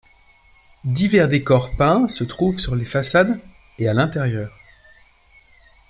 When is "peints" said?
1.77-2.07